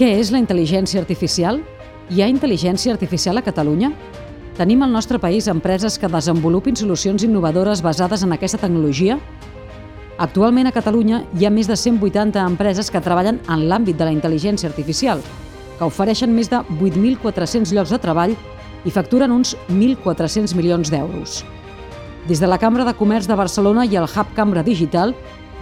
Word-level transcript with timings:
Què 0.00 0.14
és 0.16 0.30
la 0.32 0.38
intel·ligència 0.40 0.96
artificial? 1.02 1.58
Hi 2.08 2.22
ha 2.22 2.28
intel·ligència 2.32 2.94
artificial 2.94 3.36
a 3.36 3.42
Catalunya? 3.44 3.90
Tenim 4.56 4.80
al 4.80 4.94
nostre 4.96 5.18
país 5.20 5.44
empreses 5.52 5.98
que 6.00 6.08
desenvolupin 6.08 6.72
solucions 6.80 7.26
innovadores 7.26 7.82
basades 7.84 8.24
en 8.24 8.32
aquesta 8.32 8.56
tecnologia? 8.62 9.18
Actualment 10.16 10.70
a 10.70 10.72
Catalunya 10.72 11.18
hi 11.36 11.44
ha 11.44 11.50
més 11.52 11.68
de 11.68 11.76
180 11.76 12.40
empreses 12.46 12.88
que 12.88 13.02
treballen 13.04 13.42
en 13.44 13.66
l'àmbit 13.68 14.00
de 14.00 14.08
la 14.08 14.14
intel·ligència 14.16 14.70
artificial, 14.72 15.20
que 15.76 15.90
ofereixen 15.92 16.32
més 16.32 16.48
de 16.48 16.62
8.400 16.78 17.76
llocs 17.76 17.92
de 17.92 18.00
treball 18.00 18.32
i 18.88 18.94
facturen 18.96 19.36
uns 19.36 19.52
1.400 19.68 20.56
milions 20.56 20.88
d'euros. 20.88 21.42
Des 22.24 22.40
de 22.40 22.48
la 22.48 22.56
Cambra 22.56 22.88
de 22.88 22.96
Comerç 22.96 23.28
de 23.28 23.36
Barcelona 23.36 23.84
i 23.84 24.00
el 24.00 24.08
Hub 24.08 24.32
Cambra 24.32 24.64
Digital, 24.64 25.12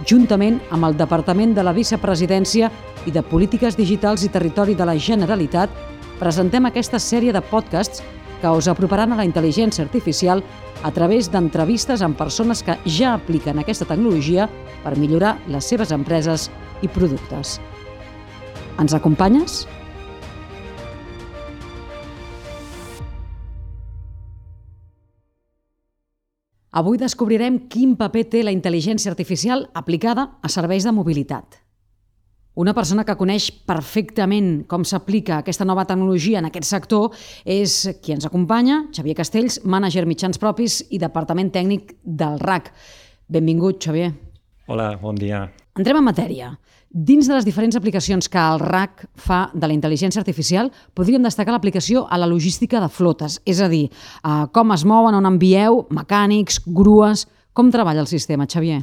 juntament 0.07 0.59
amb 0.71 0.85
el 0.87 0.97
Departament 0.97 1.55
de 1.55 1.63
la 1.65 1.73
Vicepresidència 1.75 2.69
i 3.07 3.11
de 3.11 3.23
Polítiques 3.23 3.77
Digitals 3.77 4.23
i 4.23 4.31
Territori 4.31 4.75
de 4.75 4.87
la 4.87 4.97
Generalitat, 4.97 5.71
presentem 6.19 6.65
aquesta 6.67 6.99
sèrie 6.99 7.33
de 7.35 7.41
podcasts 7.41 8.03
que 8.39 8.51
us 8.55 8.69
aproparan 8.71 9.13
a 9.13 9.19
la 9.19 9.27
intel·ligència 9.27 9.83
artificial 9.83 10.43
a 10.83 10.91
través 10.95 11.27
d'entrevistes 11.31 12.01
amb 12.01 12.17
persones 12.17 12.63
que 12.63 12.77
ja 12.85 13.13
apliquen 13.17 13.59
aquesta 13.59 13.87
tecnologia 13.87 14.47
per 14.83 14.95
millorar 14.97 15.37
les 15.47 15.67
seves 15.67 15.91
empreses 15.91 16.47
i 16.81 16.87
productes. 16.87 17.57
Ens 18.79 18.95
acompanyes? 18.95 19.65
Avui 26.69 26.99
descobrirem 27.01 27.63
quin 27.65 27.95
paper 27.97 28.27
té 28.29 28.43
la 28.45 28.53
intel·ligència 28.53 29.09
artificial 29.09 29.65
aplicada 29.73 30.27
a 30.45 30.51
serveis 30.53 30.85
de 30.85 30.93
mobilitat. 30.93 31.57
Una 32.59 32.75
persona 32.77 33.05
que 33.07 33.15
coneix 33.17 33.47
perfectament 33.65 34.65
com 34.69 34.83
s'aplica 34.85 35.39
aquesta 35.39 35.65
nova 35.65 35.87
tecnologia 35.89 36.41
en 36.41 36.49
aquest 36.49 36.67
sector 36.69 37.15
és 37.45 37.81
qui 38.03 38.13
ens 38.13 38.27
acompanya, 38.27 38.83
Xavier 38.93 39.15
Castells, 39.17 39.61
mànager 39.63 40.05
mitjans 40.05 40.37
propis 40.37 40.83
i 40.91 40.99
departament 41.01 41.49
tècnic 41.55 41.95
del 42.03 42.37
RAC. 42.43 42.69
Benvingut, 43.29 43.79
Xavier. 43.81 44.11
Hola, 44.67 44.91
bon 45.01 45.17
dia. 45.17 45.47
Entrem 45.79 45.97
en 45.97 46.05
matèria. 46.05 46.51
Dins 46.89 47.27
de 47.29 47.35
les 47.35 47.45
diferents 47.45 47.75
aplicacions 47.77 48.25
que 48.33 48.41
el 48.41 48.57
RAC 48.63 49.03
fa 49.13 49.51
de 49.53 49.67
la 49.69 49.75
intel·ligència 49.75 50.23
artificial, 50.23 50.71
podríem 50.97 51.21
destacar 51.21 51.53
l'aplicació 51.53 52.07
a 52.09 52.17
la 52.17 52.25
logística 52.25 52.79
de 52.81 52.89
flotes, 52.89 53.37
és 53.45 53.59
a 53.61 53.67
dir, 53.69 53.91
a 54.25 54.47
com 54.49 54.73
es 54.73 54.85
mouen, 54.89 55.13
on 55.13 55.29
envieu, 55.29 55.85
mecànics, 55.93 56.63
grues... 56.65 57.27
Com 57.59 57.71
treballa 57.73 57.99
el 57.99 58.07
sistema, 58.07 58.45
Xavier? 58.47 58.77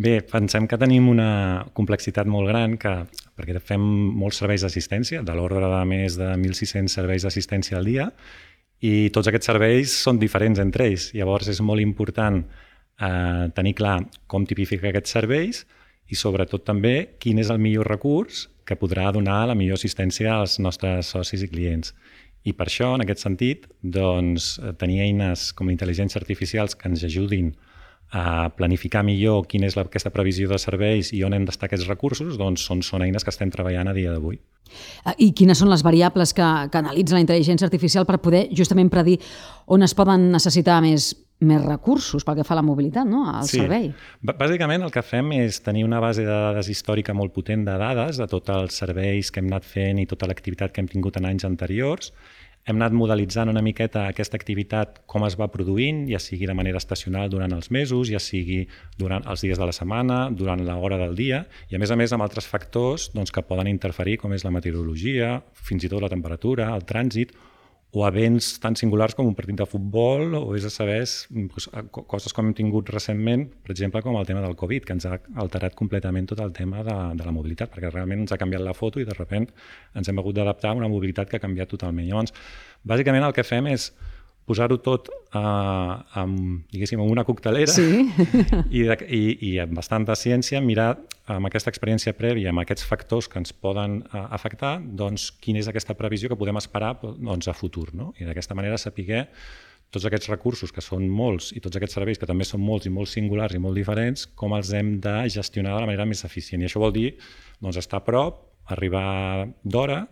Bé, 0.00 0.12
pensem 0.24 0.64
que 0.70 0.78
tenim 0.80 1.08
una 1.10 1.66
complexitat 1.76 2.24
molt 2.30 2.48
gran 2.48 2.78
que, 2.80 2.92
perquè 3.36 3.60
fem 3.60 3.82
molts 4.16 4.38
serveis 4.40 4.62
d'assistència, 4.64 5.20
de 5.26 5.34
l'ordre 5.36 5.68
de 5.68 5.80
més 5.90 6.16
de 6.16 6.30
1.600 6.38 6.94
serveis 6.94 7.26
d'assistència 7.26 7.76
al 7.76 7.90
dia, 7.90 8.06
i 8.80 9.10
tots 9.12 9.28
aquests 9.28 9.50
serveis 9.50 9.92
són 10.06 10.22
diferents 10.22 10.62
entre 10.62 10.86
ells. 10.88 11.10
Llavors 11.18 11.50
és 11.52 11.60
molt 11.60 11.82
important 11.84 12.40
eh, 12.40 13.50
tenir 13.58 13.74
clar 13.82 13.98
com 14.30 14.46
tipifica 14.48 14.88
aquests 14.88 15.18
serveis, 15.18 15.66
i 16.12 16.18
sobretot 16.18 16.66
també 16.68 17.16
quin 17.22 17.40
és 17.40 17.50
el 17.52 17.60
millor 17.62 17.88
recurs 17.88 18.46
que 18.68 18.76
podrà 18.78 19.08
donar 19.16 19.46
la 19.48 19.56
millor 19.58 19.80
assistència 19.80 20.36
als 20.36 20.58
nostres 20.60 21.10
socis 21.14 21.42
i 21.42 21.48
clients. 21.50 21.94
I 22.44 22.52
per 22.58 22.66
això, 22.68 22.92
en 22.96 23.04
aquest 23.04 23.22
sentit, 23.22 23.68
doncs, 23.82 24.56
tenir 24.78 25.00
eines 25.04 25.50
com 25.56 25.70
intel·ligència 25.70 26.20
artificials 26.20 26.74
que 26.78 26.90
ens 26.90 27.04
ajudin 27.06 27.52
a 28.12 28.50
planificar 28.52 29.00
millor 29.06 29.46
quina 29.48 29.70
és 29.70 29.76
la, 29.78 29.86
aquesta 29.88 30.12
previsió 30.12 30.50
de 30.50 30.58
serveis 30.60 31.14
i 31.16 31.22
on 31.24 31.32
hem 31.32 31.46
d'estar 31.48 31.70
aquests 31.70 31.88
recursos, 31.88 32.36
doncs 32.36 32.66
són, 32.68 32.82
són 32.84 33.06
eines 33.06 33.24
que 33.24 33.32
estem 33.32 33.50
treballant 33.50 33.88
a 33.88 33.94
dia 33.96 34.12
d'avui. 34.12 34.36
I 35.16 35.30
quines 35.36 35.58
són 35.62 35.72
les 35.72 35.84
variables 35.84 36.34
que, 36.36 36.48
que 36.68 36.80
analitza 36.80 37.16
la 37.16 37.22
intel·ligència 37.24 37.68
artificial 37.68 38.04
per 38.08 38.20
poder 38.24 38.46
justament 38.52 38.92
predir 38.92 39.18
on 39.72 39.84
es 39.86 39.96
poden 39.96 40.28
necessitar 40.34 40.82
més 40.84 41.12
més 41.46 41.62
recursos 41.64 42.24
pel 42.26 42.38
que 42.38 42.46
fa 42.46 42.54
a 42.56 42.60
la 42.60 42.66
mobilitat, 42.66 43.08
no? 43.08 43.24
al 43.30 43.48
sí. 43.48 43.62
servei. 43.62 43.90
Bàsicament 44.22 44.86
el 44.86 44.92
que 44.94 45.02
fem 45.06 45.32
és 45.38 45.60
tenir 45.64 45.86
una 45.86 46.00
base 46.02 46.26
de 46.26 46.30
dades 46.30 46.70
històrica 46.72 47.14
molt 47.16 47.34
potent 47.34 47.66
de 47.66 47.74
dades 47.80 48.20
de 48.20 48.28
tots 48.30 48.54
els 48.54 48.78
serveis 48.84 49.32
que 49.32 49.42
hem 49.42 49.50
anat 49.52 49.66
fent 49.66 50.02
i 50.02 50.06
tota 50.10 50.30
l'activitat 50.30 50.72
que 50.72 50.84
hem 50.84 50.90
tingut 50.90 51.18
en 51.20 51.28
anys 51.32 51.48
anteriors. 51.48 52.12
Hem 52.62 52.76
anat 52.78 52.94
modelitzant 52.94 53.50
una 53.50 53.62
miqueta 53.64 54.04
aquesta 54.06 54.38
activitat 54.38 55.00
com 55.10 55.24
es 55.26 55.34
va 55.38 55.48
produint, 55.50 56.04
ja 56.06 56.20
sigui 56.22 56.46
de 56.46 56.54
manera 56.54 56.78
estacional 56.78 57.30
durant 57.32 57.50
els 57.56 57.72
mesos, 57.74 58.06
ja 58.06 58.20
sigui 58.22 58.60
durant 59.00 59.26
els 59.26 59.42
dies 59.42 59.58
de 59.58 59.66
la 59.66 59.74
setmana, 59.74 60.28
durant 60.30 60.62
l'hora 60.62 61.00
del 61.00 61.16
dia, 61.18 61.42
i 61.72 61.74
a 61.74 61.80
més 61.82 61.90
a 61.90 61.98
més 61.98 62.14
amb 62.14 62.22
altres 62.22 62.46
factors 62.46 63.08
doncs, 63.16 63.34
que 63.34 63.42
poden 63.42 63.66
interferir, 63.66 64.20
com 64.22 64.36
és 64.36 64.46
la 64.46 64.54
meteorologia, 64.54 65.40
fins 65.58 65.82
i 65.82 65.90
tot 65.90 66.06
la 66.06 66.12
temperatura, 66.12 66.70
el 66.76 66.86
trànsit, 66.86 67.34
o 67.92 68.06
events 68.06 68.54
tan 68.60 68.72
singulars 68.78 69.12
com 69.14 69.26
un 69.28 69.34
partit 69.36 69.58
de 69.58 69.66
futbol 69.68 70.32
o 70.38 70.54
és 70.56 70.64
a 70.64 70.70
saber 70.72 71.02
doncs, 71.04 71.68
coses 72.08 72.32
com 72.32 72.48
hem 72.48 72.54
tingut 72.56 72.88
recentment, 72.88 73.44
per 73.60 73.74
exemple, 73.74 74.00
com 74.04 74.16
el 74.16 74.24
tema 74.28 74.40
del 74.40 74.56
Covid, 74.56 74.86
que 74.88 74.96
ens 74.96 75.04
ha 75.04 75.18
alterat 75.44 75.76
completament 75.76 76.30
tot 76.30 76.40
el 76.40 76.54
tema 76.56 76.80
de, 76.86 76.96
de 77.18 77.26
la 77.28 77.34
mobilitat, 77.36 77.68
perquè 77.74 77.92
realment 77.92 78.24
ens 78.24 78.32
ha 78.32 78.40
canviat 78.40 78.64
la 78.64 78.72
foto 78.76 79.00
i 79.00 79.04
de 79.04 79.16
sobte 79.16 79.42
ens 79.42 80.08
hem 80.08 80.18
hagut 80.18 80.38
d'adaptar 80.40 80.72
a 80.72 80.80
una 80.80 80.88
mobilitat 80.88 81.28
que 81.28 81.36
ha 81.36 81.44
canviat 81.44 81.68
totalment. 81.68 82.08
Llavors, 82.08 82.32
bàsicament 82.88 83.28
el 83.28 83.36
que 83.36 83.44
fem 83.44 83.68
és 83.72 83.90
posar-ho 84.48 84.78
tot 84.82 85.08
uh, 85.08 86.02
amb, 86.18 86.64
diguéssim, 86.72 87.00
en 87.00 87.10
una 87.12 87.24
coctelera 87.24 87.70
sí. 87.70 88.04
i, 88.76 88.84
de, 88.88 88.96
i, 89.06 89.22
i 89.52 89.52
amb 89.62 89.76
bastanta 89.78 90.16
ciència 90.18 90.62
mirar 90.64 90.96
amb 91.30 91.46
aquesta 91.46 91.70
experiència 91.70 92.16
prèvia, 92.18 92.50
amb 92.50 92.64
aquests 92.64 92.86
factors 92.88 93.28
que 93.30 93.38
ens 93.38 93.54
poden 93.54 94.00
uh, 94.02 94.26
afectar, 94.34 94.78
doncs 94.82 95.30
quina 95.42 95.62
és 95.62 95.70
aquesta 95.70 95.94
previsió 95.98 96.32
que 96.32 96.38
podem 96.38 96.58
esperar 96.58 96.96
doncs, 97.02 97.48
a 97.48 97.54
futur. 97.54 97.90
No? 97.94 98.10
I 98.18 98.26
d'aquesta 98.28 98.58
manera 98.58 98.80
saber 98.80 99.28
tots 99.92 100.06
aquests 100.08 100.30
recursos, 100.32 100.72
que 100.72 100.80
són 100.80 101.04
molts, 101.12 101.50
i 101.52 101.60
tots 101.60 101.76
aquests 101.76 101.98
serveis, 101.98 102.18
que 102.18 102.26
també 102.28 102.46
són 102.48 102.62
molts 102.64 102.88
i 102.88 102.92
molt 102.92 103.10
singulars 103.12 103.54
i 103.54 103.60
molt 103.60 103.76
diferents, 103.76 104.24
com 104.40 104.54
els 104.56 104.72
hem 104.72 104.96
de 105.04 105.18
gestionar 105.30 105.74
de 105.76 105.82
la 105.84 105.90
manera 105.90 106.08
més 106.08 106.24
eficient. 106.24 106.64
I 106.64 106.70
això 106.70 106.80
vol 106.80 106.94
dir 106.96 107.10
doncs, 107.60 107.76
estar 107.76 108.00
a 108.00 108.06
prop, 108.06 108.40
arribar 108.72 109.50
d'hora, 109.62 110.06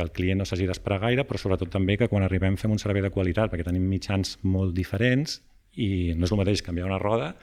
que 0.00 0.08
el 0.08 0.14
client 0.16 0.40
no 0.40 0.48
s'hagi 0.48 0.66
d'esperar 0.70 1.02
gaire, 1.04 1.28
però 1.28 1.38
sobretot 1.40 1.70
també 1.76 1.98
que 2.00 2.08
quan 2.08 2.24
arribem 2.24 2.56
fem 2.60 2.72
un 2.72 2.80
servei 2.80 3.04
de 3.04 3.12
qualitat, 3.12 3.52
perquè 3.52 3.68
tenim 3.68 3.84
mitjans 3.92 4.38
molt 4.42 4.72
diferents 4.76 5.42
i 5.78 6.16
no 6.18 6.26
és 6.26 6.32
el 6.34 6.40
mateix 6.40 6.62
canviar 6.66 6.88
una 6.88 6.98
roda 6.98 7.34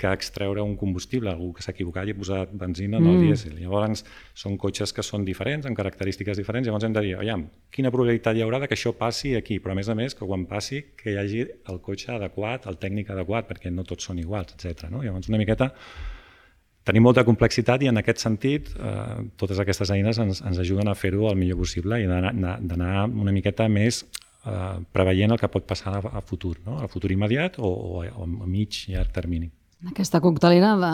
que 0.00 0.10
extreure 0.12 0.62
un 0.64 0.74
combustible, 0.80 1.30
algú 1.32 1.50
que 1.56 1.64
s'ha 1.64 1.72
equivocat 1.72 2.08
i 2.08 2.14
ha 2.14 2.18
posat 2.18 2.52
benzina 2.56 2.98
en 3.00 3.06
el 3.06 3.16
mm. 3.16 3.24
dièsel. 3.26 3.56
Llavors, 3.60 4.04
són 4.36 4.56
cotxes 4.60 4.92
que 4.96 5.04
són 5.04 5.24
diferents, 5.28 5.68
amb 5.68 5.76
característiques 5.76 6.40
diferents, 6.40 6.68
llavors 6.68 6.86
hem 6.88 6.96
de 6.96 7.04
dir, 7.04 7.16
oiam, 7.20 7.46
quina 7.72 7.92
probabilitat 7.92 8.36
hi 8.36 8.44
haurà 8.44 8.62
que 8.64 8.76
això 8.76 8.94
passi 8.96 9.34
aquí, 9.36 9.60
però 9.60 9.76
a 9.76 9.80
més 9.80 9.88
a 9.92 9.96
més 9.96 10.16
que 10.16 10.28
quan 10.28 10.46
passi 10.48 10.82
que 10.96 11.12
hi 11.12 11.18
hagi 11.20 11.44
el 11.44 11.82
cotxe 11.84 12.14
adequat, 12.16 12.68
el 12.68 12.80
tècnic 12.80 13.12
adequat, 13.16 13.48
perquè 13.48 13.72
no 13.72 13.84
tots 13.88 14.08
són 14.08 14.20
iguals, 14.20 14.56
etc. 14.56 14.88
No? 14.92 15.04
Llavors, 15.04 15.28
una 15.32 15.40
miqueta 15.40 15.72
tenim 16.88 17.04
molta 17.04 17.24
complexitat 17.28 17.84
i 17.84 17.90
en 17.90 18.00
aquest 18.00 18.22
sentit 18.22 18.70
eh, 18.76 19.20
totes 19.40 19.60
aquestes 19.62 19.92
eines 19.94 20.18
ens, 20.22 20.40
ens 20.46 20.62
ajuden 20.62 20.88
a 20.88 20.96
fer-ho 20.96 21.28
el 21.30 21.38
millor 21.40 21.60
possible 21.60 22.00
i 22.00 22.08
d'anar 22.08 23.06
una 23.08 23.34
miqueta 23.36 23.68
més 23.68 24.02
eh, 24.46 24.76
preveient 24.92 25.36
el 25.36 25.40
que 25.40 25.52
pot 25.52 25.66
passar 25.68 25.98
a, 26.00 26.04
a 26.18 26.24
futur, 26.24 26.56
no? 26.66 26.80
a 26.80 26.88
futur 26.88 27.12
immediat 27.12 27.60
o, 27.60 27.68
o, 27.70 28.04
o 28.04 28.28
a 28.28 28.48
mig 28.48 28.84
i 28.88 28.96
llarg 28.96 29.12
termini. 29.14 29.50
En 29.80 29.94
aquesta 29.94 30.18
coctelera 30.20 30.74
de... 30.76 30.88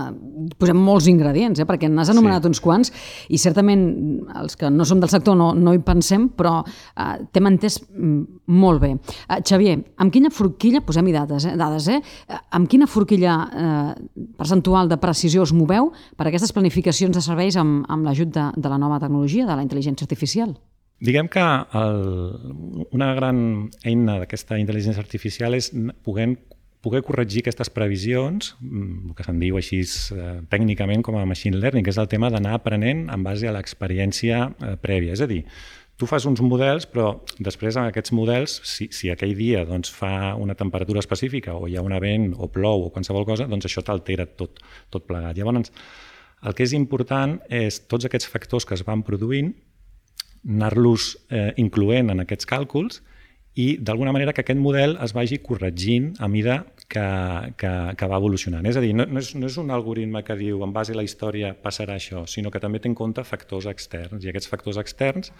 posem 0.61 0.79
molts 0.79 1.09
ingredients, 1.11 1.59
eh? 1.59 1.65
perquè 1.67 1.89
n'has 1.91 2.13
anomenat 2.13 2.45
sí. 2.45 2.51
uns 2.53 2.61
quants 2.63 2.93
i 3.35 3.41
certament 3.43 3.83
els 4.39 4.55
que 4.61 4.71
no 4.71 4.87
som 4.87 5.01
del 5.03 5.11
sector 5.11 5.35
no, 5.35 5.49
no 5.59 5.73
hi 5.75 5.81
pensem, 5.83 6.29
però 6.39 6.61
eh, 6.63 7.17
t'hem 7.35 7.51
entès 7.51 7.81
mm, 7.83 8.45
molt 8.55 8.85
bé. 8.85 8.93
Eh, 8.95 9.41
Xavier, 9.43 9.81
amb 9.99 10.15
quina 10.15 10.31
forquilla, 10.31 10.85
posem-hi 10.87 11.17
dades, 11.17 11.49
eh? 11.51 11.57
dades 11.59 11.91
eh? 11.91 11.99
amb 12.55 12.71
quina 12.71 12.87
forquilla 12.87 13.35
eh, 13.51 13.91
percentual 14.39 14.93
de 14.93 15.01
precisió 15.03 15.43
us 15.43 15.55
moveu 15.57 15.91
per 16.15 16.29
a 16.29 16.31
aquestes 16.31 16.55
planificacions 16.55 17.19
de 17.19 17.27
serveis 17.27 17.59
amb, 17.59 17.83
amb 17.91 18.07
l'ajut 18.07 18.31
de, 18.39 18.49
de 18.55 18.71
la 18.71 18.79
nova 18.79 19.03
tecnologia, 19.03 19.51
de 19.51 19.59
la 19.59 19.67
intel·ligència 19.67 20.07
artificial? 20.07 20.55
Diguem 21.03 21.27
que 21.29 21.43
el, 21.43 21.99
una 22.95 23.11
gran 23.19 23.39
eina 23.83 24.21
d'aquesta 24.23 24.63
intel·ligència 24.63 25.03
artificial 25.03 25.59
és 25.59 25.75
poder 26.07 26.37
poder 26.85 27.03
corregir 27.07 27.43
aquestes 27.43 27.71
previsions, 27.71 28.55
mm, 28.61 29.11
el 29.11 29.17
que 29.17 29.25
se'n 29.27 29.41
diu 29.41 29.57
així 29.59 29.81
eh, 29.83 30.37
tècnicament 30.53 31.03
com 31.07 31.17
a 31.19 31.25
machine 31.27 31.59
learning, 31.59 31.85
que 31.85 31.95
és 31.95 31.99
el 31.99 32.09
tema 32.09 32.31
d'anar 32.31 32.55
aprenent 32.59 33.07
en 33.13 33.27
base 33.27 33.49
a 33.49 33.55
l'experiència 33.57 34.47
eh, 34.51 34.77
prèvia. 34.81 35.17
És 35.17 35.25
a 35.25 35.29
dir, 35.31 35.43
tu 35.97 36.07
fas 36.07 36.27
uns 36.29 36.43
models, 36.45 36.87
però 36.87 37.15
després 37.41 37.77
amb 37.77 37.89
aquests 37.91 38.13
models, 38.13 38.59
si, 38.69 38.89
si 38.93 39.11
aquell 39.11 39.35
dia 39.37 39.65
doncs, 39.69 39.91
fa 39.93 40.35
una 40.37 40.55
temperatura 40.55 41.01
específica 41.01 41.57
o 41.57 41.69
hi 41.69 41.77
ha 41.77 41.85
un 41.85 41.97
vent 42.01 42.35
o 42.37 42.51
plou 42.53 42.87
o 42.87 42.91
qualsevol 42.93 43.25
cosa, 43.29 43.49
doncs 43.49 43.69
això 43.69 43.83
t'altera 43.83 44.27
tot, 44.27 44.61
tot 44.93 45.07
plegat. 45.09 45.39
Llavors, 45.39 45.73
el 46.47 46.55
que 46.55 46.67
és 46.67 46.75
important 46.77 47.39
és 47.49 47.81
tots 47.89 48.05
aquests 48.05 48.29
factors 48.29 48.69
que 48.69 48.77
es 48.77 48.85
van 48.85 49.03
produint, 49.03 49.55
anar-los 50.47 51.17
eh, 51.33 51.53
incloent 51.59 52.13
en 52.13 52.23
aquests 52.23 52.47
càlculs 52.47 53.01
i 53.57 53.67
d'alguna 53.81 54.13
manera 54.13 54.35
que 54.37 54.43
aquest 54.45 54.61
model 54.61 54.99
es 55.05 55.15
vagi 55.17 55.39
corregint 55.45 56.11
a 56.21 56.29
mida 56.29 56.59
que, 56.93 57.05
que, 57.57 57.73
que 57.97 58.09
va 58.11 58.19
evolucionant. 58.21 58.67
És 58.69 58.77
a 58.77 58.83
dir, 58.85 58.93
no, 58.95 59.07
no, 59.09 59.23
és, 59.23 59.33
no 59.35 59.49
és 59.49 59.57
un 59.63 59.73
algoritme 59.73 60.21
que 60.27 60.37
diu 60.37 60.61
en 60.67 60.75
base 60.77 60.93
a 60.93 60.99
la 60.99 61.07
història 61.07 61.55
passarà 61.63 61.97
això, 61.97 62.27
sinó 62.29 62.53
que 62.53 62.61
també 62.61 62.83
té 62.83 62.93
en 62.93 62.99
compte 62.99 63.25
factors 63.25 63.69
externs 63.73 64.27
i 64.27 64.33
aquests 64.33 64.53
factors 64.53 64.77
externs 64.83 65.33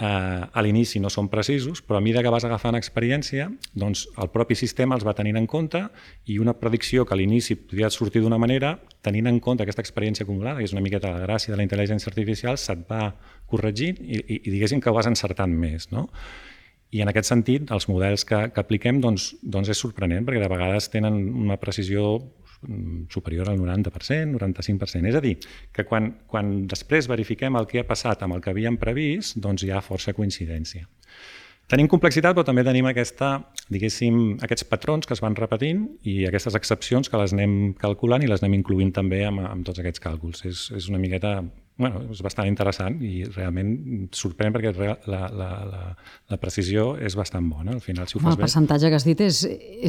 eh, 0.00 0.06
a 0.06 0.64
l'inici 0.64 1.00
no 1.00 1.10
són 1.12 1.28
precisos, 1.30 1.82
però 1.84 1.98
a 1.98 2.04
mesura 2.04 2.24
que 2.24 2.32
vas 2.32 2.46
agafant 2.48 2.78
experiència, 2.78 3.50
doncs 3.74 4.06
el 4.20 4.30
propi 4.34 4.56
sistema 4.58 4.96
els 4.98 5.04
va 5.06 5.14
tenint 5.16 5.38
en 5.38 5.46
compte 5.50 5.84
i 6.32 6.38
una 6.42 6.56
predicció 6.58 7.04
que 7.04 7.14
a 7.14 7.20
l'inici 7.20 7.58
podia 7.60 7.90
sortir 7.90 8.24
d'una 8.24 8.40
manera, 8.40 8.78
tenint 9.04 9.28
en 9.30 9.38
compte 9.44 9.62
aquesta 9.62 9.84
experiència 9.84 10.24
acumulada, 10.24 10.58
que 10.58 10.68
és 10.70 10.74
una 10.74 10.82
miqueta 10.84 11.12
la 11.12 11.22
gràcia 11.26 11.54
de 11.54 11.60
la 11.60 11.68
intel·ligència 11.68 12.10
artificial, 12.10 12.58
se't 12.58 12.88
va 12.90 13.12
corregint 13.46 14.00
i, 14.00 14.18
i, 14.18 14.40
i 14.42 14.50
diguéssim 14.50 14.80
que 14.80 14.90
ho 14.90 14.96
vas 14.96 15.12
encertant 15.12 15.52
més. 15.52 15.90
No? 15.92 16.08
I 16.94 17.02
en 17.02 17.10
aquest 17.10 17.26
sentit, 17.26 17.70
els 17.74 17.88
models 17.90 18.22
que, 18.28 18.38
que 18.54 18.62
apliquem 18.62 19.00
doncs, 19.02 19.32
doncs 19.42 19.72
és 19.72 19.80
sorprenent, 19.82 20.22
perquè 20.26 20.42
de 20.42 20.50
vegades 20.52 20.86
tenen 20.92 21.16
una 21.42 21.56
precisió 21.58 22.04
mm, 22.20 23.08
superior 23.10 23.50
al 23.50 23.58
90%, 23.58 24.36
95%. 24.38 25.10
És 25.10 25.18
a 25.18 25.22
dir, 25.24 25.34
que 25.74 25.86
quan, 25.88 26.12
quan 26.30 26.60
després 26.70 27.10
verifiquem 27.10 27.58
el 27.58 27.66
que 27.70 27.82
ha 27.82 27.88
passat 27.88 28.22
amb 28.22 28.38
el 28.38 28.44
que 28.44 28.54
havíem 28.54 28.78
previst, 28.78 29.40
doncs 29.42 29.66
hi 29.66 29.72
ha 29.74 29.82
força 29.82 30.14
coincidència. 30.14 30.86
Tenim 31.72 31.88
complexitat, 31.88 32.36
però 32.36 32.44
també 32.44 32.62
tenim 32.62 32.86
aquesta, 32.90 33.38
diguéssim, 33.72 34.36
aquests 34.44 34.66
patrons 34.68 35.08
que 35.08 35.16
es 35.16 35.22
van 35.24 35.34
repetint 35.38 35.86
i 36.04 36.18
aquestes 36.28 36.54
excepcions 36.58 37.08
que 37.08 37.18
les 37.18 37.32
anem 37.32 37.72
calculant 37.80 38.22
i 38.22 38.28
les 38.28 38.44
anem 38.44 38.58
incluint 38.60 38.92
també 38.94 39.22
amb, 39.24 39.40
amb 39.48 39.64
tots 39.66 39.80
aquests 39.80 40.02
càlculs. 40.04 40.44
És, 40.46 40.68
és 40.76 40.90
una 40.92 41.00
miqueta 41.00 41.38
bueno, 41.76 42.04
és 42.14 42.20
bastant 42.22 42.46
interessant 42.46 43.00
i 43.02 43.24
realment 43.34 43.72
sorprèn 44.14 44.54
perquè 44.54 44.70
la, 44.78 44.94
la, 45.10 45.50
la, 45.66 45.80
la 46.30 46.38
precisió 46.38 46.92
és 46.94 47.16
bastant 47.18 47.48
bona. 47.50 47.74
Al 47.74 47.82
final, 47.82 48.06
si 48.06 48.16
ho 48.16 48.20
home, 48.20 48.28
fas 48.28 48.38
el 48.38 48.44
percentatge 48.44 48.92
que 48.92 49.00
has 49.00 49.06
dit 49.08 49.24
és, 49.24 49.40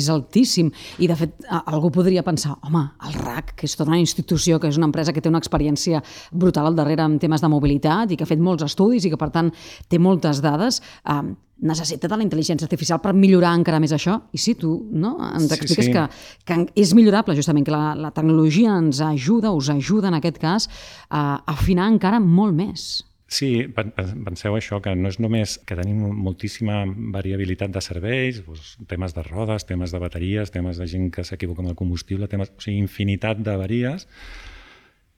és 0.02 0.10
altíssim 0.10 0.72
i 0.98 1.10
de 1.12 1.18
fet 1.20 1.46
algú 1.62 1.92
podria 1.94 2.26
pensar 2.26 2.56
home, 2.66 2.82
el 3.06 3.20
RAC, 3.22 3.54
que 3.60 3.70
és 3.70 3.78
tota 3.78 3.94
una 3.94 4.02
institució 4.02 4.58
que 4.60 4.72
és 4.72 4.82
una 4.82 4.90
empresa 4.90 5.14
que 5.14 5.22
té 5.22 5.30
una 5.30 5.42
experiència 5.44 6.02
brutal 6.34 6.72
al 6.72 6.80
darrere 6.80 7.06
en 7.06 7.20
temes 7.22 7.46
de 7.46 7.54
mobilitat 7.54 8.12
i 8.12 8.18
que 8.18 8.26
ha 8.26 8.34
fet 8.34 8.42
molts 8.42 8.66
estudis 8.66 9.06
i 9.06 9.14
que 9.14 9.22
per 9.22 9.30
tant 9.36 9.54
té 9.90 10.02
moltes 10.02 10.42
dades 10.42 10.82
eh, 10.82 11.22
necessita 11.64 12.10
de 12.12 12.18
la 12.18 12.26
intel·ligència 12.26 12.68
artificial 12.68 13.00
per 13.04 13.14
millorar 13.16 13.54
encara 13.58 13.80
més 13.80 13.94
això? 13.96 14.18
I 14.36 14.42
sí, 14.42 14.56
tu 14.60 14.76
no? 14.92 15.16
ens 15.32 15.52
expliques 15.52 15.88
sí, 15.88 15.92
sí. 15.92 15.96
Que, 15.96 16.06
que 16.46 16.84
és 16.84 16.94
millorable 16.98 17.36
justament, 17.38 17.66
que 17.66 17.74
la, 17.74 17.96
la 17.96 18.12
tecnologia 18.16 18.76
ens 18.76 19.02
ajuda, 19.06 19.54
us 19.56 19.72
ajuda 19.74 20.12
en 20.12 20.20
aquest 20.20 20.40
cas, 20.42 20.70
a 21.10 21.42
afinar 21.56 21.90
encara 21.94 22.20
molt 22.20 22.56
més. 22.58 23.06
Sí, 23.26 23.66
penseu 23.74 24.54
això, 24.54 24.78
que 24.86 24.94
no 24.96 25.10
és 25.10 25.18
només 25.20 25.56
que 25.66 25.76
tenim 25.78 26.04
moltíssima 26.14 26.84
variabilitat 27.16 27.74
de 27.74 27.82
serveis, 27.82 28.44
doncs, 28.46 28.76
temes 28.92 29.16
de 29.18 29.24
rodes, 29.26 29.66
temes 29.66 29.96
de 29.96 30.02
bateries, 30.04 30.54
temes 30.54 30.78
de 30.78 30.86
gent 30.92 31.10
que 31.12 31.26
s'equivoca 31.26 31.64
amb 31.64 31.74
el 31.74 31.80
combustible, 31.80 32.30
temes, 32.30 32.54
o 32.54 32.62
sigui, 32.62 32.78
infinitat 32.84 33.42
d'averies, 33.42 34.06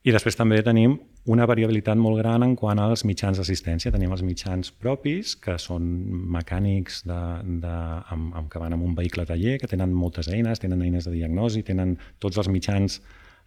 i 0.08 0.12
després 0.14 0.38
també 0.38 0.62
tenim 0.64 0.94
una 1.28 1.44
variabilitat 1.48 1.98
molt 2.00 2.22
gran 2.22 2.44
en 2.46 2.54
quant 2.56 2.80
als 2.80 3.02
mitjans 3.04 3.36
d'assistència. 3.36 3.92
Tenim 3.92 4.14
els 4.14 4.22
mitjans 4.24 4.70
propis, 4.72 5.34
que 5.36 5.58
són 5.60 5.84
mecànics 6.32 7.02
de, 7.08 7.18
de, 7.64 7.74
amb, 8.14 8.30
amb, 8.38 8.48
que 8.48 8.62
van 8.62 8.76
amb 8.76 8.86
un 8.86 8.94
vehicle 8.96 9.26
taller, 9.28 9.58
que 9.60 9.68
tenen 9.68 9.92
moltes 9.92 10.30
eines, 10.32 10.62
tenen 10.64 10.86
eines 10.86 11.04
de 11.04 11.12
diagnosi, 11.12 11.64
tenen 11.66 11.98
tots 12.24 12.40
els 12.40 12.48
mitjans 12.48 13.02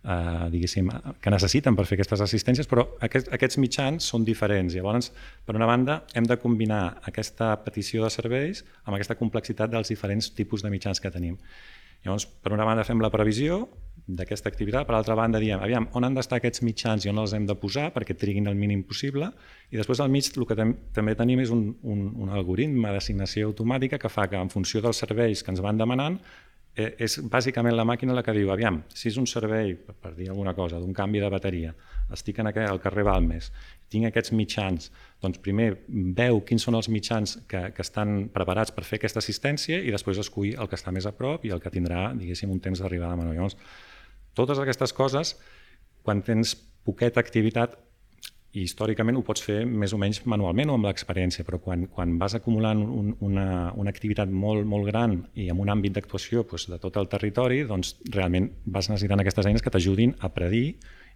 eh, 0.05 0.47
diguéssim, 0.53 0.93
que 1.23 1.33
necessiten 1.33 1.77
per 1.77 1.87
fer 1.89 1.97
aquestes 1.97 2.21
assistències, 2.27 2.69
però 2.69 2.85
aquest, 3.09 3.31
aquests 3.33 3.57
mitjans 3.63 4.13
són 4.13 4.27
diferents. 4.27 4.77
Llavors, 4.77 5.09
per 5.47 5.57
una 5.57 5.69
banda, 5.69 6.03
hem 6.13 6.29
de 6.29 6.37
combinar 6.41 6.83
aquesta 7.09 7.55
petició 7.65 8.05
de 8.05 8.13
serveis 8.13 8.61
amb 8.83 8.99
aquesta 8.99 9.17
complexitat 9.17 9.73
dels 9.73 9.89
diferents 9.89 10.29
tipus 10.37 10.61
de 10.61 10.73
mitjans 10.73 11.01
que 11.01 11.13
tenim. 11.13 11.41
Llavors, 12.05 12.27
per 12.29 12.53
una 12.53 12.69
banda 12.69 12.85
fem 12.85 13.01
la 13.01 13.09
previsió, 13.13 13.63
d'aquesta 14.07 14.49
activitat. 14.49 14.87
Per 14.87 14.95
altra 14.97 15.15
banda, 15.15 15.39
diem, 15.39 15.61
aviam, 15.61 15.87
on 15.97 16.05
han 16.07 16.17
d'estar 16.17 16.39
aquests 16.41 16.63
mitjans 16.65 17.05
i 17.05 17.11
on 17.11 17.21
els 17.21 17.33
hem 17.37 17.47
de 17.49 17.55
posar 17.59 17.89
perquè 17.95 18.15
triguin 18.17 18.49
el 18.51 18.59
mínim 18.59 18.83
possible. 18.87 19.31
I 19.71 19.79
després 19.79 20.01
al 20.01 20.11
mig 20.11 20.31
el 20.35 20.47
que 20.47 20.57
tem 20.57 20.75
també 20.95 21.15
tenim 21.15 21.41
és 21.43 21.51
un, 21.53 21.67
un, 21.83 22.05
un 22.25 22.29
algoritme 22.29 22.93
d'assignació 22.95 23.51
automàtica 23.51 23.99
que 24.01 24.09
fa 24.11 24.27
que 24.31 24.39
en 24.39 24.49
funció 24.49 24.81
dels 24.81 25.03
serveis 25.03 25.43
que 25.43 25.53
ens 25.53 25.63
van 25.63 25.77
demanant 25.77 26.19
eh, 26.75 26.95
és 27.03 27.17
bàsicament 27.31 27.75
la 27.75 27.85
màquina 27.87 28.15
la 28.15 28.23
que 28.23 28.33
diu, 28.35 28.51
aviam, 28.53 28.81
si 28.93 29.09
és 29.11 29.17
un 29.19 29.27
servei, 29.27 29.73
per, 29.75 29.95
per 29.99 30.13
dir 30.15 30.29
alguna 30.31 30.53
cosa, 30.57 30.79
d'un 30.79 30.95
canvi 30.95 31.21
de 31.23 31.29
bateria, 31.31 31.73
estic 32.15 32.39
en 32.39 32.51
aquell, 32.51 32.69
al 32.69 32.81
carrer 32.83 33.05
Balmes, 33.07 33.51
tinc 33.91 34.07
aquests 34.07 34.33
mitjans, 34.37 34.89
doncs 35.23 35.41
primer 35.43 35.69
veu 36.17 36.41
quins 36.47 36.63
són 36.67 36.77
els 36.79 36.89
mitjans 36.89 37.37
que, 37.51 37.67
que 37.75 37.85
estan 37.85 38.29
preparats 38.33 38.71
per 38.75 38.85
fer 38.87 39.01
aquesta 39.01 39.19
assistència 39.23 39.81
i 39.81 39.91
després 39.91 40.21
escull 40.23 40.55
el 40.55 40.71
que 40.71 40.79
està 40.79 40.93
més 40.95 41.07
a 41.07 41.15
prop 41.15 41.45
i 41.45 41.51
el 41.51 41.63
que 41.63 41.73
tindrà, 41.73 42.11
diguéssim, 42.17 42.51
un 42.51 42.63
temps 42.63 42.83
d'arribada 42.83 43.19
menor. 43.19 43.35
Llavors, 43.35 43.57
totes 44.37 44.59
aquestes 44.61 44.93
coses, 44.93 45.35
quan 46.05 46.23
tens 46.25 46.55
poqueta 46.85 47.21
activitat, 47.21 47.77
i 48.51 48.65
històricament 48.65 49.15
ho 49.15 49.23
pots 49.23 49.43
fer 49.45 49.61
més 49.63 49.93
o 49.95 49.97
menys 50.01 50.19
manualment 50.27 50.73
o 50.73 50.75
amb 50.75 50.89
l'experiència, 50.89 51.45
però 51.47 51.61
quan, 51.63 51.85
quan 51.87 52.17
vas 52.19 52.35
acumulant 52.35 52.81
un, 52.83 53.13
una, 53.23 53.45
una 53.79 53.93
activitat 53.93 54.31
molt, 54.31 54.65
molt 54.67 54.89
gran 54.89 55.21
i 55.39 55.47
amb 55.53 55.63
un 55.63 55.71
àmbit 55.71 55.95
d'actuació 55.95 56.43
doncs, 56.43 56.67
de 56.73 56.79
tot 56.83 56.99
el 56.99 57.07
territori, 57.11 57.61
doncs 57.69 57.93
realment 58.11 58.49
vas 58.65 58.89
necessitant 58.91 59.23
aquestes 59.23 59.47
eines 59.47 59.63
que 59.63 59.71
t'ajudin 59.71 60.17
a 60.19 60.31
predir 60.35 60.65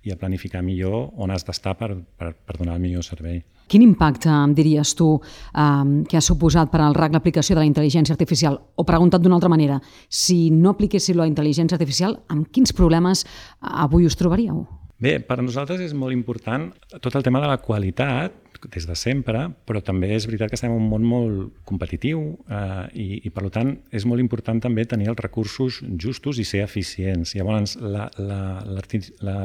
i 0.06 0.14
a 0.14 0.18
planificar 0.20 0.62
millor 0.64 1.12
on 1.18 1.34
has 1.34 1.46
d'estar 1.46 1.76
per, 1.80 1.92
per, 2.18 2.32
per 2.38 2.58
donar 2.60 2.78
el 2.78 2.84
millor 2.84 3.04
servei. 3.04 3.42
Quin 3.68 3.82
impacte 3.82 4.30
em 4.30 4.54
diries 4.54 4.94
tu 4.98 5.08
eh, 5.18 6.04
que 6.06 6.20
ha 6.20 6.24
suposat 6.24 6.70
per 6.72 6.84
al 6.86 6.96
RAC 6.98 7.18
l'aplicació 7.18 7.58
de 7.58 7.64
la 7.64 7.68
intel·ligència 7.68 8.14
artificial? 8.14 8.60
O 8.78 8.86
preguntat 8.86 9.24
d'una 9.24 9.40
altra 9.40 9.50
manera, 9.50 9.80
si 10.08 10.52
no 10.54 10.76
apliquéssiu 10.76 11.18
la 11.18 11.28
intel·ligència 11.30 11.80
artificial, 11.80 12.20
amb 12.30 12.52
quins 12.54 12.76
problemes 12.78 13.26
avui 13.62 14.06
us 14.06 14.18
trobaríeu? 14.20 14.64
Bé, 15.02 15.18
per 15.20 15.42
nosaltres 15.42 15.82
és 15.84 15.98
molt 15.98 16.14
important 16.16 16.70
tot 17.02 17.16
el 17.18 17.26
tema 17.26 17.42
de 17.44 17.50
la 17.50 17.58
qualitat, 17.60 18.38
des 18.72 18.86
de 18.88 18.96
sempre, 18.98 19.46
però 19.68 19.82
també 19.84 20.12
és 20.16 20.26
veritat 20.28 20.52
que 20.52 20.58
estem 20.58 20.74
en 20.74 20.80
un 20.80 20.90
món 20.90 21.06
molt 21.06 21.54
competitiu 21.68 22.22
eh, 22.48 22.86
i, 22.94 23.08
i, 23.28 23.32
per 23.34 23.50
tant, 23.54 23.74
és 23.96 24.08
molt 24.10 24.24
important 24.24 24.62
també 24.64 24.86
tenir 24.90 25.10
els 25.12 25.22
recursos 25.22 25.82
justos 26.02 26.40
i 26.40 26.46
ser 26.48 26.64
eficients. 26.66 27.36
Llavors, 27.38 27.76
la, 27.82 28.10
la, 28.18 28.42
la, 28.66 28.84
la 29.28 29.38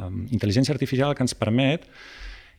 um, 0.00 0.22
intel·ligència 0.30 0.74
artificial 0.74 1.14
que 1.14 1.26
ens 1.26 1.36
permet 1.38 1.88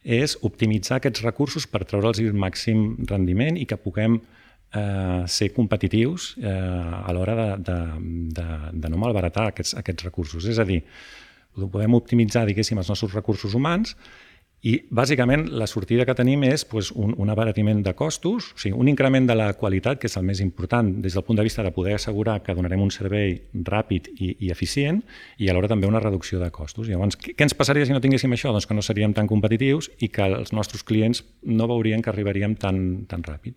és 0.04 0.38
optimitzar 0.48 1.02
aquests 1.02 1.24
recursos 1.26 1.68
per 1.68 1.84
treure'ls 1.84 2.22
el 2.24 2.38
màxim 2.38 2.94
rendiment 3.10 3.58
i 3.60 3.66
que 3.68 3.80
puguem 3.82 4.20
eh, 4.20 5.24
ser 5.28 5.52
competitius 5.56 6.36
eh, 6.40 6.52
a 6.52 7.14
l'hora 7.16 7.36
de, 7.36 7.48
de, 7.70 7.78
de, 8.38 8.48
de 8.74 8.92
no 8.94 9.02
malbaratar 9.02 9.50
aquests, 9.52 9.76
aquests 9.82 10.08
recursos. 10.08 10.48
És 10.48 10.60
a 10.60 10.68
dir, 10.68 10.82
podem 11.66 11.98
optimitzar, 11.98 12.46
diguéssim, 12.48 12.78
els 12.78 12.90
nostres 12.92 13.16
recursos 13.18 13.56
humans 13.58 13.96
i, 14.66 14.74
bàsicament, 14.90 15.44
la 15.54 15.68
sortida 15.70 16.06
que 16.08 16.16
tenim 16.18 16.42
és 16.48 16.64
pues, 16.66 16.90
un, 16.90 17.12
un 17.22 17.30
abaratiment 17.30 17.84
de 17.86 17.92
costos, 17.94 18.50
o 18.56 18.58
sigui, 18.58 18.74
un 18.74 18.88
increment 18.90 19.28
de 19.30 19.36
la 19.38 19.52
qualitat, 19.54 20.00
que 20.02 20.10
és 20.10 20.18
el 20.18 20.26
més 20.26 20.42
important 20.42 20.90
des 21.04 21.14
del 21.14 21.24
punt 21.28 21.38
de 21.38 21.46
vista 21.46 21.62
de 21.62 21.72
poder 21.76 21.94
assegurar 21.94 22.40
que 22.42 22.56
donarem 22.58 22.82
un 22.82 22.90
servei 22.92 23.36
ràpid 23.54 24.10
i, 24.16 24.32
i 24.48 24.50
eficient, 24.50 25.04
i 25.38 25.52
alhora 25.52 25.70
també 25.70 25.86
una 25.88 26.02
reducció 26.02 26.42
de 26.42 26.50
costos. 26.52 26.90
Llavors, 26.90 27.20
què, 27.22 27.36
què 27.38 27.46
ens 27.46 27.54
passaria 27.54 27.86
si 27.86 27.94
no 27.94 28.02
tinguéssim 28.02 28.34
això? 28.34 28.50
Doncs 28.56 28.66
que 28.66 28.78
no 28.78 28.86
seríem 28.86 29.14
tan 29.14 29.30
competitius 29.30 29.92
i 30.02 30.10
que 30.10 30.26
els 30.26 30.52
nostres 30.58 30.82
clients 30.82 31.22
no 31.46 31.70
veurien 31.70 32.02
que 32.02 32.10
arribaríem 32.10 32.58
tan, 32.58 33.06
tan 33.06 33.22
ràpid. 33.28 33.54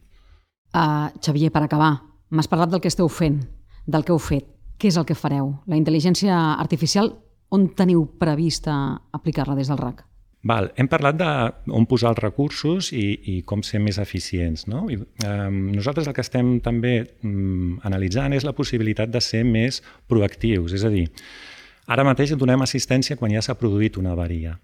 Uh, 0.76 1.08
Xavier, 1.24 1.48
per 1.50 1.64
acabar, 1.64 1.94
m'has 2.28 2.50
parlat 2.50 2.76
del 2.76 2.84
que 2.84 2.92
esteu 2.92 3.08
fent, 3.08 3.40
del 3.88 4.04
que 4.04 4.12
heu 4.12 4.20
fet. 4.20 4.52
Què 4.76 4.92
és 4.92 5.00
el 5.00 5.08
que 5.08 5.16
fareu? 5.16 5.56
La 5.64 5.80
intel·ligència 5.80 6.36
artificial 6.60 7.10
on 7.50 7.66
teniu 7.76 8.04
prevista 8.20 8.76
aplicar-la 9.16 9.56
des 9.56 9.72
del 9.72 9.80
RAC? 9.80 10.09
Val. 10.42 10.70
Hem 10.80 10.88
parlat 10.88 11.18
d'on 11.20 11.84
posar 11.88 12.14
els 12.14 12.22
recursos 12.22 12.90
i, 12.96 13.04
i 13.28 13.34
com 13.44 13.60
ser 13.66 13.82
més 13.84 13.98
eficients. 14.00 14.64
No? 14.72 14.86
I, 14.88 14.96
eh, 14.96 15.50
nosaltres 15.52 16.08
el 16.08 16.16
que 16.16 16.24
estem 16.24 16.54
també 16.64 16.94
um, 17.26 17.76
analitzant 17.84 18.32
és 18.32 18.46
la 18.48 18.56
possibilitat 18.56 19.12
de 19.12 19.20
ser 19.20 19.44
més 19.44 19.82
proactius, 20.08 20.72
és 20.76 20.86
a 20.86 20.92
dir, 20.92 21.06
ara 21.90 22.06
mateix 22.08 22.32
donem 22.40 22.64
assistència 22.64 23.18
quan 23.20 23.34
ja 23.36 23.44
s'ha 23.44 23.58
produït 23.60 24.00
una 24.00 24.14
avaria 24.16 24.56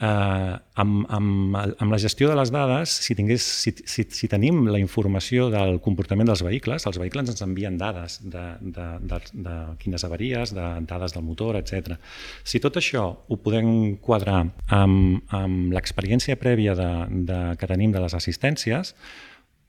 eh, 0.00 0.54
amb, 0.82 1.04
amb, 1.08 1.56
amb 1.56 1.92
la 1.92 1.98
gestió 2.02 2.28
de 2.30 2.36
les 2.38 2.50
dades, 2.54 2.94
si, 3.06 3.16
tingués, 3.18 3.44
si, 3.64 3.74
si, 3.86 4.06
si 4.10 4.30
tenim 4.30 4.64
la 4.70 4.80
informació 4.82 5.48
del 5.52 5.78
comportament 5.84 6.30
dels 6.30 6.44
vehicles, 6.46 6.86
els 6.88 6.98
vehicles 7.00 7.30
ens 7.34 7.44
envien 7.46 7.78
dades 7.80 8.20
de, 8.22 8.44
de, 8.60 8.88
de, 9.10 9.20
de 9.46 9.56
quines 9.82 10.06
avaries, 10.06 10.54
de 10.56 10.70
dades 10.88 11.14
del 11.16 11.26
motor, 11.26 11.58
etc. 11.60 11.98
Si 12.44 12.62
tot 12.62 12.80
això 12.80 13.06
ho 13.28 13.40
podem 13.42 13.96
quadrar 14.02 14.42
amb, 14.72 15.22
amb 15.34 15.74
l'experiència 15.74 16.38
prèvia 16.40 16.74
de, 16.78 16.90
de, 17.30 17.40
que 17.60 17.70
tenim 17.70 17.94
de 17.94 18.02
les 18.02 18.16
assistències, 18.16 18.94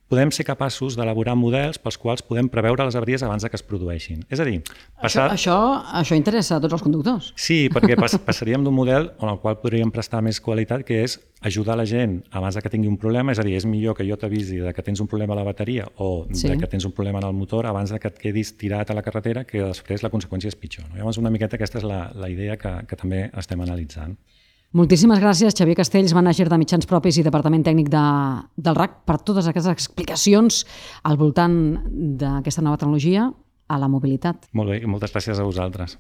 podem 0.09 0.31
ser 0.31 0.45
capaços 0.45 0.95
d'elaborar 0.97 1.33
models 1.37 1.79
pels 1.81 1.97
quals 1.97 2.23
podem 2.25 2.47
preveure 2.51 2.85
les 2.85 2.97
avaries 2.97 3.23
abans 3.25 3.43
de 3.43 3.49
que 3.49 3.57
es 3.57 3.65
produeixin. 3.65 4.21
És 4.29 4.41
a 4.41 4.45
dir, 4.45 4.59
passar... 5.01 5.29
Això, 5.33 5.55
això, 5.55 5.57
això 6.01 6.17
interessa 6.17 6.57
a 6.57 6.61
tots 6.63 6.77
els 6.77 6.85
conductors. 6.85 7.31
Sí, 7.39 7.65
perquè 7.73 7.97
pas, 7.99 8.17
passaríem 8.27 8.65
d'un 8.65 8.75
model 8.75 9.09
on 9.17 9.31
el 9.33 9.39
qual 9.41 9.57
podríem 9.61 9.91
prestar 9.93 10.21
més 10.25 10.39
qualitat, 10.43 10.85
que 10.85 11.01
és 11.05 11.17
ajudar 11.45 11.77
la 11.77 11.87
gent 11.89 12.19
abans 12.33 12.57
de 12.57 12.61
que 12.61 12.71
tingui 12.73 12.89
un 12.89 12.99
problema, 13.01 13.33
és 13.33 13.41
a 13.41 13.45
dir, 13.45 13.57
és 13.57 13.65
millor 13.69 13.97
que 13.97 14.05
jo 14.07 14.17
t'avisi 14.17 14.61
de 14.61 14.73
que 14.73 14.85
tens 14.85 15.01
un 15.01 15.09
problema 15.09 15.33
a 15.33 15.41
la 15.41 15.47
bateria 15.47 15.87
o 15.97 16.27
sí. 16.31 16.49
de 16.49 16.59
que 16.61 16.69
tens 16.69 16.85
un 16.85 16.93
problema 16.93 17.21
en 17.21 17.27
el 17.29 17.35
motor 17.37 17.65
abans 17.69 17.93
de 17.93 17.99
que 17.99 18.09
et 18.13 18.21
quedis 18.21 18.55
tirat 18.61 18.89
a 18.89 18.97
la 18.97 19.03
carretera, 19.05 19.45
que 19.45 19.63
després 19.63 20.05
la 20.05 20.13
conseqüència 20.13 20.53
és 20.53 20.57
pitjor. 20.57 20.87
No? 20.89 21.01
Llavors, 21.01 21.21
una 21.21 21.33
miqueta 21.33 21.57
aquesta 21.57 21.81
és 21.81 21.85
la, 21.85 22.07
la 22.13 22.29
idea 22.29 22.57
que, 22.61 22.77
que 22.89 22.97
també 22.99 23.27
estem 23.33 23.61
analitzant. 23.65 24.17
Moltíssimes 24.75 25.21
gràcies, 25.23 25.55
Xavier 25.55 25.77
Castells, 25.79 26.11
manager 26.11 26.49
de 26.51 26.57
mitjans 26.59 26.87
propis 26.89 27.15
i 27.15 27.23
Departament 27.23 27.61
Tècnic 27.63 27.87
de, 27.93 28.01
del 28.59 28.75
RAC, 28.75 28.97
per 29.07 29.21
totes 29.23 29.47
aquestes 29.47 29.71
explicacions 29.71 30.65
al 31.07 31.15
voltant 31.15 31.55
d'aquesta 32.19 32.63
nova 32.65 32.75
tecnologia 32.81 33.29
a 33.71 33.77
la 33.79 33.87
mobilitat. 33.87 34.49
Molt 34.51 34.73
bé, 34.73 34.81
moltes 34.83 35.15
gràcies 35.15 35.39
a 35.39 35.47
vosaltres. 35.47 35.95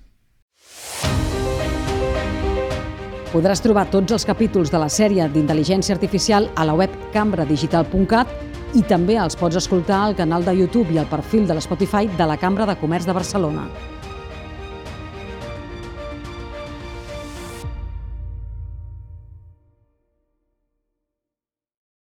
Podràs 3.31 3.63
trobar 3.63 3.87
tots 3.95 4.11
els 4.11 4.27
capítols 4.27 4.75
de 4.75 4.83
la 4.83 4.91
sèrie 4.91 5.23
d'intel·ligència 5.31 5.95
artificial 5.95 6.51
a 6.59 6.67
la 6.67 6.75
web 6.75 6.91
cambradigital.cat 7.15 8.75
i 8.75 8.83
també 8.83 9.15
els 9.15 9.39
pots 9.39 9.55
escoltar 9.55 10.03
al 10.03 10.19
canal 10.19 10.43
de 10.43 10.51
YouTube 10.51 10.91
i 10.91 10.99
al 10.99 11.07
perfil 11.07 11.47
de 11.47 11.55
l'Spotify 11.55 12.11
de 12.11 12.27
la 12.27 12.35
Cambra 12.35 12.67
de 12.67 12.75
Comerç 12.83 13.07
de 13.07 13.15
Barcelona. 13.15 13.69